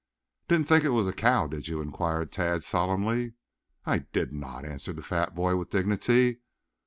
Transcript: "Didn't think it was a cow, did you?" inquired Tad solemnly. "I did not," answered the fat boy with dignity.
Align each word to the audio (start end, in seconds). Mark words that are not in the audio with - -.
"Didn't 0.47 0.67
think 0.67 0.83
it 0.83 0.89
was 0.89 1.05
a 1.07 1.13
cow, 1.13 1.45
did 1.45 1.67
you?" 1.67 1.79
inquired 1.79 2.31
Tad 2.31 2.63
solemnly. 2.63 3.33
"I 3.85 3.99
did 3.99 4.33
not," 4.33 4.65
answered 4.65 4.95
the 4.95 5.03
fat 5.03 5.35
boy 5.35 5.55
with 5.57 5.69
dignity. 5.69 6.39